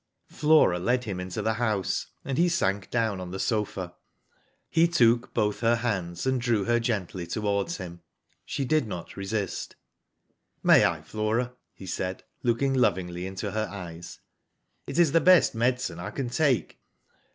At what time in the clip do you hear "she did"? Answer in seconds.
8.43-8.87